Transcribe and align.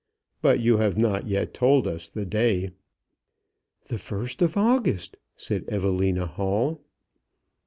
But 0.41 0.59
you 0.59 0.77
have 0.77 0.97
not 0.97 1.27
yet 1.27 1.53
told 1.53 1.85
us 1.87 2.07
the 2.07 2.25
day." 2.25 2.71
"The 3.87 3.97
1st 3.97 4.41
of 4.41 4.57
August," 4.57 5.15
said 5.37 5.63
Evelina 5.67 6.25
Hall. 6.25 6.81